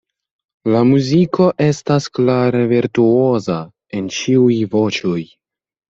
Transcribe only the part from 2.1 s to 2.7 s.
klare